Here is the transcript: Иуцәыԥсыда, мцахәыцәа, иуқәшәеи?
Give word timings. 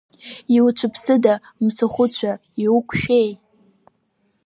Иуцәыԥсыда, 0.55 1.33
мцахәыцәа, 1.63 2.31
иуқәшәеи? 2.63 3.29